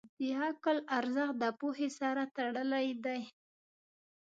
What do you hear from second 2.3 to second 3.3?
تړلی دی.